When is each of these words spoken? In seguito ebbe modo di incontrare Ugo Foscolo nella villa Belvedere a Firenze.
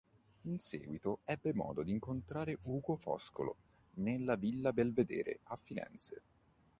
In 0.45 0.57
seguito 0.57 1.19
ebbe 1.25 1.53
modo 1.53 1.83
di 1.83 1.91
incontrare 1.91 2.57
Ugo 2.63 2.95
Foscolo 2.95 3.55
nella 3.97 4.35
villa 4.35 4.73
Belvedere 4.73 5.41
a 5.43 5.55
Firenze. 5.55 6.21